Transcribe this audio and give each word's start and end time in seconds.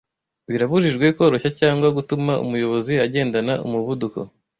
Birabujijwe 0.49 1.05
koroshya 1.17 1.49
cyangwa 1.59 1.87
gutuma 1.97 2.33
umuyobozi 2.45 2.93
agendana 3.05 3.53
umuvuduko 3.65 4.19